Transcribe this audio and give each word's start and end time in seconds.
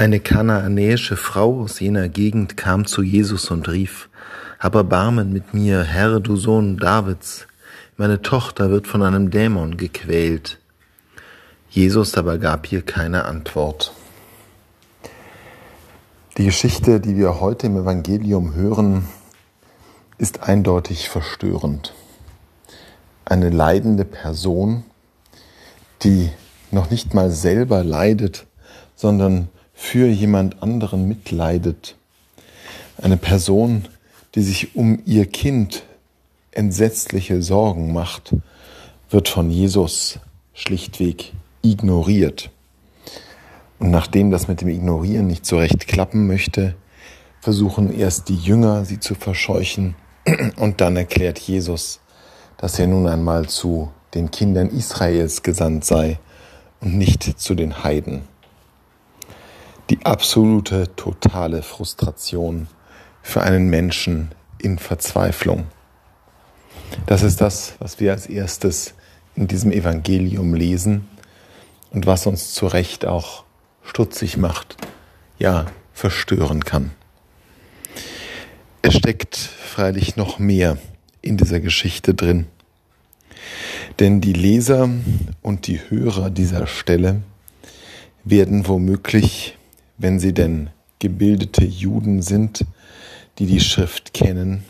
Eine 0.00 0.18
kanaanäische 0.18 1.14
Frau 1.14 1.60
aus 1.60 1.78
jener 1.78 2.08
Gegend 2.08 2.56
kam 2.56 2.86
zu 2.86 3.02
Jesus 3.02 3.50
und 3.50 3.68
rief, 3.68 4.08
Hab 4.58 4.74
Erbarmen 4.74 5.30
mit 5.30 5.52
mir, 5.52 5.82
Herr, 5.82 6.20
du 6.20 6.36
Sohn 6.36 6.78
Davids, 6.78 7.46
meine 7.98 8.22
Tochter 8.22 8.70
wird 8.70 8.86
von 8.86 9.02
einem 9.02 9.30
Dämon 9.30 9.76
gequält. 9.76 10.58
Jesus 11.68 12.16
aber 12.16 12.38
gab 12.38 12.72
ihr 12.72 12.80
keine 12.80 13.26
Antwort. 13.26 13.92
Die 16.38 16.46
Geschichte, 16.46 16.98
die 16.98 17.18
wir 17.18 17.38
heute 17.38 17.66
im 17.66 17.76
Evangelium 17.76 18.54
hören, 18.54 19.04
ist 20.16 20.44
eindeutig 20.44 21.10
verstörend. 21.10 21.92
Eine 23.26 23.50
leidende 23.50 24.06
Person, 24.06 24.82
die 26.00 26.30
noch 26.70 26.88
nicht 26.88 27.12
mal 27.12 27.30
selber 27.30 27.84
leidet, 27.84 28.46
sondern 28.96 29.50
für 29.80 30.08
jemand 30.08 30.62
anderen 30.62 31.08
mitleidet. 31.08 31.96
Eine 32.98 33.16
Person, 33.16 33.88
die 34.34 34.42
sich 34.42 34.76
um 34.76 35.00
ihr 35.06 35.24
Kind 35.24 35.84
entsetzliche 36.52 37.42
Sorgen 37.42 37.92
macht, 37.92 38.36
wird 39.08 39.30
von 39.30 39.50
Jesus 39.50 40.18
schlichtweg 40.52 41.32
ignoriert. 41.62 42.50
Und 43.78 43.90
nachdem 43.90 44.30
das 44.30 44.48
mit 44.48 44.60
dem 44.60 44.68
Ignorieren 44.68 45.26
nicht 45.26 45.46
so 45.46 45.56
recht 45.56 45.88
klappen 45.88 46.26
möchte, 46.26 46.76
versuchen 47.40 47.92
erst 47.92 48.28
die 48.28 48.36
Jünger, 48.36 48.84
sie 48.84 49.00
zu 49.00 49.14
verscheuchen, 49.14 49.96
und 50.56 50.82
dann 50.82 50.96
erklärt 50.96 51.38
Jesus, 51.38 52.00
dass 52.58 52.78
er 52.78 52.86
nun 52.86 53.08
einmal 53.08 53.48
zu 53.48 53.90
den 54.12 54.30
Kindern 54.30 54.68
Israels 54.68 55.42
gesandt 55.42 55.86
sei 55.86 56.18
und 56.82 56.98
nicht 56.98 57.22
zu 57.40 57.54
den 57.54 57.82
Heiden 57.82 58.29
die 59.90 60.06
absolute, 60.06 60.94
totale 60.94 61.62
Frustration 61.62 62.68
für 63.22 63.42
einen 63.42 63.68
Menschen 63.68 64.30
in 64.58 64.78
Verzweiflung. 64.78 65.66
Das 67.06 67.24
ist 67.24 67.40
das, 67.40 67.74
was 67.80 67.98
wir 67.98 68.12
als 68.12 68.26
erstes 68.26 68.94
in 69.34 69.48
diesem 69.48 69.72
Evangelium 69.72 70.54
lesen 70.54 71.08
und 71.90 72.06
was 72.06 72.26
uns 72.26 72.54
zu 72.54 72.68
Recht 72.68 73.04
auch 73.04 73.44
stutzig 73.82 74.36
macht, 74.36 74.76
ja, 75.38 75.66
verstören 75.92 76.64
kann. 76.64 76.92
Es 78.82 78.94
steckt 78.94 79.36
freilich 79.36 80.14
noch 80.16 80.38
mehr 80.38 80.78
in 81.20 81.36
dieser 81.36 81.58
Geschichte 81.58 82.14
drin. 82.14 82.46
Denn 83.98 84.20
die 84.20 84.32
Leser 84.32 84.88
und 85.42 85.66
die 85.66 85.80
Hörer 85.90 86.30
dieser 86.30 86.66
Stelle 86.66 87.22
werden 88.24 88.68
womöglich 88.68 89.56
wenn 90.00 90.18
sie 90.18 90.32
denn 90.32 90.70
gebildete 90.98 91.64
Juden 91.64 92.22
sind, 92.22 92.64
die 93.38 93.46
die 93.46 93.60
Schrift 93.60 94.14
kennen, 94.14 94.64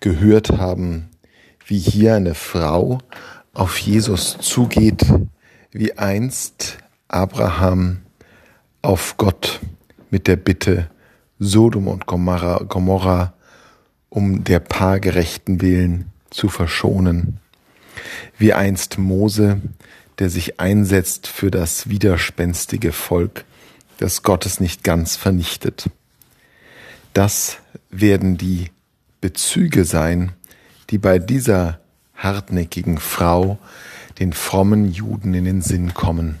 gehört 0.00 0.58
haben, 0.58 1.08
wie 1.66 1.78
hier 1.78 2.14
eine 2.14 2.34
Frau 2.34 2.98
auf 3.54 3.78
Jesus 3.78 4.36
zugeht, 4.38 5.02
wie 5.72 5.96
einst 5.96 6.76
Abraham 7.08 8.02
auf 8.82 9.16
Gott 9.16 9.60
mit 10.10 10.28
der 10.28 10.36
Bitte, 10.36 10.90
Sodom 11.38 11.88
und 11.88 12.06
Gomorra, 12.06 13.32
um 14.10 14.44
der 14.44 14.60
Paargerechten 14.60 15.62
willen 15.62 16.12
zu 16.28 16.48
verschonen, 16.48 17.40
wie 18.36 18.52
einst 18.52 18.98
Mose, 18.98 19.62
der 20.18 20.28
sich 20.28 20.60
einsetzt 20.60 21.28
für 21.28 21.50
das 21.50 21.88
widerspenstige 21.88 22.92
Volk, 22.92 23.46
das 23.98 24.22
Gottes 24.22 24.60
nicht 24.60 24.84
ganz 24.84 25.16
vernichtet. 25.16 25.90
Das 27.12 27.58
werden 27.90 28.36
die 28.36 28.70
Bezüge 29.20 29.84
sein, 29.84 30.32
die 30.90 30.98
bei 30.98 31.18
dieser 31.18 31.80
hartnäckigen 32.14 32.98
Frau 32.98 33.58
den 34.18 34.32
frommen 34.32 34.90
Juden 34.90 35.34
in 35.34 35.44
den 35.44 35.62
Sinn 35.62 35.94
kommen. 35.94 36.38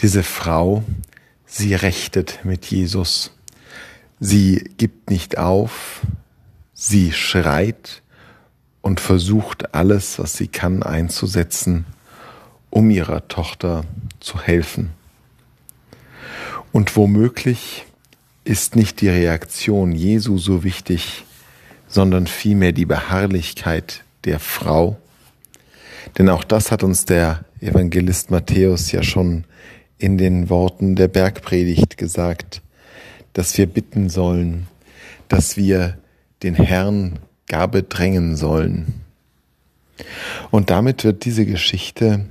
Diese 0.00 0.22
Frau, 0.22 0.84
sie 1.46 1.74
rechtet 1.74 2.44
mit 2.44 2.66
Jesus. 2.66 3.32
Sie 4.20 4.70
gibt 4.76 5.10
nicht 5.10 5.38
auf, 5.38 6.00
sie 6.72 7.12
schreit 7.12 8.02
und 8.80 9.00
versucht 9.00 9.74
alles, 9.74 10.18
was 10.18 10.36
sie 10.36 10.48
kann, 10.48 10.82
einzusetzen, 10.82 11.84
um 12.70 12.90
ihrer 12.90 13.28
Tochter 13.28 13.84
zu 14.20 14.40
helfen. 14.40 14.90
Und 16.72 16.96
womöglich 16.96 17.84
ist 18.44 18.76
nicht 18.76 19.00
die 19.00 19.08
Reaktion 19.08 19.92
Jesu 19.92 20.38
so 20.38 20.64
wichtig, 20.64 21.24
sondern 21.86 22.26
vielmehr 22.26 22.72
die 22.72 22.86
Beharrlichkeit 22.86 24.04
der 24.24 24.38
Frau. 24.38 24.96
Denn 26.16 26.28
auch 26.28 26.44
das 26.44 26.70
hat 26.70 26.82
uns 26.82 27.04
der 27.04 27.44
Evangelist 27.60 28.30
Matthäus 28.30 28.92
ja 28.92 29.02
schon 29.02 29.44
in 29.98 30.16
den 30.16 30.48
Worten 30.48 30.96
der 30.96 31.08
Bergpredigt 31.08 31.96
gesagt, 31.96 32.62
dass 33.32 33.58
wir 33.58 33.66
bitten 33.66 34.08
sollen, 34.08 34.66
dass 35.28 35.56
wir 35.56 35.98
den 36.42 36.54
Herrn 36.54 37.18
gar 37.46 37.68
bedrängen 37.68 38.36
sollen. 38.36 39.02
Und 40.50 40.70
damit 40.70 41.04
wird 41.04 41.24
diese 41.24 41.44
Geschichte 41.44 42.26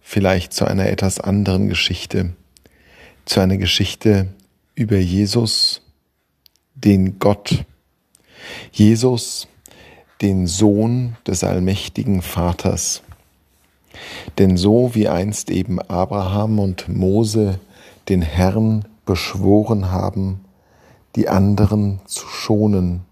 vielleicht 0.00 0.52
zu 0.52 0.64
einer 0.64 0.86
etwas 0.88 1.20
anderen 1.20 1.68
Geschichte, 1.68 2.30
zu 3.24 3.40
einer 3.40 3.56
Geschichte 3.56 4.28
über 4.74 4.96
Jesus, 4.96 5.82
den 6.74 7.18
Gott, 7.18 7.64
Jesus, 8.72 9.48
den 10.20 10.46
Sohn 10.46 11.16
des 11.26 11.44
allmächtigen 11.44 12.22
Vaters. 12.22 13.02
Denn 14.38 14.56
so 14.56 14.94
wie 14.94 15.08
einst 15.08 15.50
eben 15.50 15.80
Abraham 15.80 16.58
und 16.58 16.88
Mose 16.88 17.60
den 18.08 18.22
Herrn 18.22 18.86
beschworen 19.04 19.90
haben, 19.90 20.44
die 21.16 21.28
anderen 21.28 22.00
zu 22.06 22.26
schonen, 22.26 23.02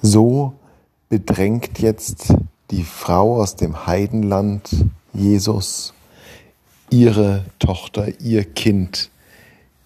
so 0.00 0.54
bedrängt 1.08 1.78
jetzt 1.80 2.34
die 2.70 2.84
Frau 2.84 3.40
aus 3.40 3.56
dem 3.56 3.86
Heidenland 3.86 4.70
Jesus 5.12 5.92
ihre 6.90 7.44
Tochter, 7.58 8.20
ihr 8.20 8.44
Kind 8.44 9.10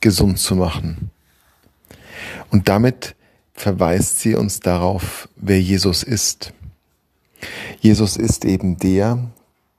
gesund 0.01 0.39
zu 0.39 0.57
machen. 0.57 1.11
Und 2.51 2.69
damit 2.69 3.15
verweist 3.55 4.21
sie 4.21 4.35
uns 4.35 4.61
darauf, 4.61 5.29
wer 5.37 5.61
Jesus 5.61 6.03
ist. 6.03 6.53
Jesus 7.81 8.17
ist 8.17 8.45
eben 8.45 8.77
der, 8.77 9.19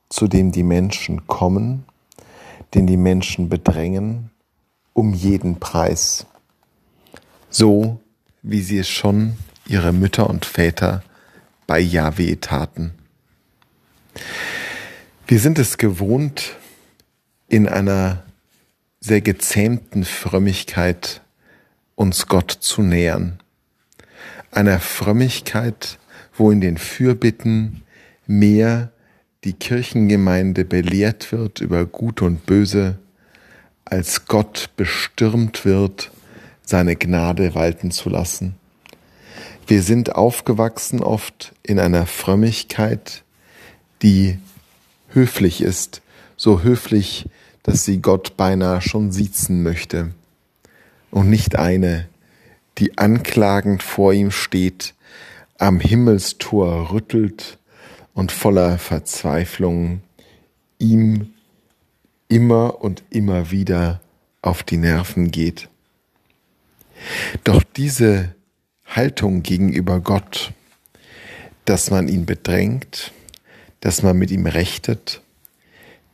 zu 0.10 0.28
dem 0.28 0.52
die 0.52 0.64
Menschen 0.64 1.28
kommen, 1.28 1.86
den 2.74 2.88
die 2.88 2.98
Menschen 2.98 3.50
bedrängen, 3.50 4.30
um 4.94 5.14
jeden 5.14 5.60
Preis. 5.60 6.26
So 7.50 8.00
wie 8.42 8.62
sie 8.62 8.78
es 8.78 8.90
schon 8.90 9.38
ihre 9.68 9.92
Mütter 9.92 10.30
und 10.30 10.46
Väter 10.46 11.04
bei 11.68 11.80
Yahweh 11.80 12.36
taten. 12.36 12.94
Wir 15.28 15.40
sind 15.40 15.58
es 15.58 15.78
gewohnt, 15.78 16.56
in 17.48 17.68
einer 17.68 18.24
sehr 19.00 19.22
gezähmten 19.22 20.04
Frömmigkeit 20.04 21.22
uns 21.96 22.28
Gott 22.28 22.52
zu 22.52 22.82
nähern. 22.82 23.40
Einer 24.52 24.80
Frömmigkeit, 24.80 26.00
wo 26.34 26.52
in 26.52 26.62
den 26.62 26.78
Fürbitten 26.78 27.84
mehr 28.28 28.92
die 29.44 29.54
Kirchengemeinde 29.54 30.66
belehrt 30.66 31.32
wird 31.32 31.62
über 31.62 31.86
Gut 31.86 32.22
und 32.22 32.46
Böse, 32.46 32.98
als 33.86 34.26
Gott 34.26 34.72
bestürmt 34.76 35.66
wird, 35.66 36.12
seine 36.64 36.96
Gnade 36.96 37.54
walten 37.54 37.92
zu 37.92 38.10
lassen. 38.10 38.56
Wir 39.68 39.84
sind 39.84 40.16
aufgewachsen 40.16 41.02
oft 41.02 41.54
in 41.62 41.80
einer 41.80 42.08
Frömmigkeit, 42.08 43.24
die 44.02 44.40
höflich 45.10 45.62
ist, 45.62 46.02
so 46.46 46.62
höflich, 46.62 47.28
dass 47.64 47.86
sie 47.86 48.04
Gott 48.04 48.38
beinahe 48.38 48.80
schon 48.80 49.12
siezen 49.12 49.64
möchte. 49.64 50.12
Und 51.10 51.28
nicht 51.28 51.56
eine, 51.56 52.08
die 52.78 53.00
anklagend 53.00 53.82
vor 53.82 54.14
ihm 54.14 54.30
steht, 54.30 54.94
am 55.58 55.80
Himmelstor 55.80 56.92
rüttelt 56.92 57.58
und 58.14 58.32
voller 58.32 58.78
Verzweiflung 58.78 60.02
ihm 60.78 61.34
immer 62.28 62.80
und 62.80 63.02
immer 63.10 63.50
wieder 63.50 64.00
auf 64.44 64.62
die 64.62 64.78
Nerven 64.78 65.32
geht. 65.32 65.68
Doch 67.44 67.64
diese 67.76 68.36
Haltung 68.86 69.42
gegenüber 69.42 70.00
Gott, 70.00 70.54
dass 71.66 71.90
man 71.90 72.08
ihn 72.08 72.28
bedrängt, 72.28 73.14
dass 73.80 74.04
man 74.04 74.16
mit 74.16 74.30
ihm 74.30 74.46
rechtet, 74.46 75.22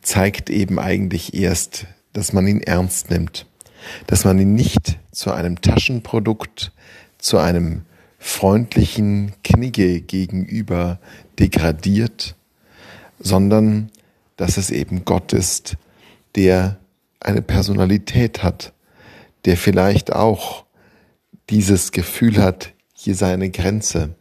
zeigt 0.02 0.50
eben 0.50 0.80
eigentlich 0.80 1.34
erst, 1.34 1.88
dass 2.14 2.34
man 2.34 2.48
ihn 2.48 2.62
ernst 2.62 3.10
nimmt, 3.10 3.46
dass 4.08 4.26
man 4.26 4.40
ihn 4.40 4.54
nicht 4.54 5.00
zu 5.12 5.32
einem 5.32 5.62
Taschenprodukt, 5.62 6.72
zu 7.18 7.38
einem 7.38 7.84
freundlichen 8.18 9.34
Knigge 9.44 10.02
gegenüber 10.02 11.00
degradiert, 11.40 12.36
sondern 13.20 13.92
dass 14.38 14.58
es 14.58 14.70
eben 14.70 15.06
Gott 15.06 15.34
ist, 15.34 15.78
der 16.36 16.78
eine 17.20 17.42
Personalität 17.42 18.44
hat, 18.44 18.74
der 19.46 19.58
vielleicht 19.58 20.14
auch 20.14 20.66
dieses 21.50 21.92
Gefühl 21.92 22.38
hat, 22.38 22.74
hier 22.94 23.16
sei 23.16 23.34
eine 23.34 23.50
Grenze 23.50 24.16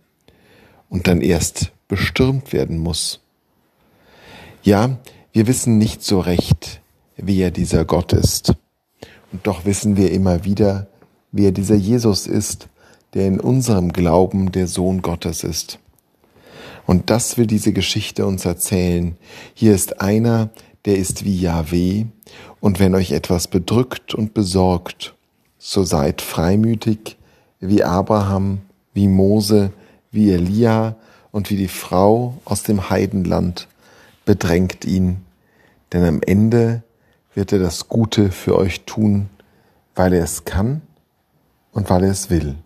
und 0.89 1.07
dann 1.07 1.21
erst 1.21 1.73
bestürmt 1.89 2.53
werden 2.53 2.79
muss. 2.79 3.21
Ja, 4.63 4.99
wir 5.33 5.47
wissen 5.47 5.79
nicht 5.79 6.03
so 6.03 6.21
recht, 6.21 6.81
wer 7.17 7.51
dieser 7.51 7.85
Gott 7.85 8.13
ist. 8.13 8.55
Und 9.33 9.47
doch 9.47 9.65
wissen 9.65 9.97
wir 9.97 10.11
immer 10.11 10.45
wieder, 10.45 10.89
wer 11.31 11.53
dieser 11.53 11.77
Jesus 11.77 12.27
ist, 12.27 12.69
der 13.15 13.27
in 13.27 13.41
unserem 13.41 13.93
Glauben 13.93 14.53
der 14.53 14.67
Sohn 14.67 15.03
Gottes 15.03 15.45
ist. 15.45 15.79
Und 16.87 17.11
das 17.11 17.39
will 17.39 17.47
diese 17.47 17.73
Geschichte 17.73 18.27
uns 18.27 18.45
erzählen. 18.45 19.17
Hier 19.55 19.75
ist 19.75 20.01
einer, 20.01 20.51
der 20.85 20.97
ist 20.97 21.25
wie 21.25 21.39
Yahweh, 21.39 22.07
und 22.61 22.79
wenn 22.79 22.95
euch 22.95 23.13
etwas 23.13 23.49
bedrückt 23.49 24.15
und 24.15 24.35
besorgt, 24.35 25.15
so 25.59 25.85
seid 25.85 26.21
freimütig 26.21 27.17
wie 27.61 27.85
Abraham, 27.85 28.61
wie 28.93 29.09
Mose, 29.09 29.73
wie 30.11 30.31
Elia 30.31 30.97
und 31.33 31.51
wie 31.51 31.57
die 31.57 31.69
Frau 31.69 32.39
aus 32.45 32.63
dem 32.63 32.91
Heidenland, 32.91 33.69
bedrängt 34.25 34.85
ihn, 34.85 35.25
denn 35.93 36.05
am 36.05 36.21
Ende 36.23 36.83
wird 37.35 37.53
er 37.53 37.59
das 37.59 37.89
Gute 37.89 38.31
für 38.31 38.57
euch 38.57 38.85
tun, 38.85 39.29
weil 39.95 40.13
er 40.13 40.25
es 40.25 40.45
kann 40.45 40.83
und 41.73 41.91
weil 41.91 42.05
er 42.05 42.11
es 42.11 42.31
will. 42.31 42.57